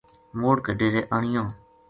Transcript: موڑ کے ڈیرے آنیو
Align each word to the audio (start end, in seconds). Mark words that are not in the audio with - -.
موڑ 0.39 0.55
کے 0.65 0.71
ڈیرے 0.79 1.01
آنیو 1.15 1.43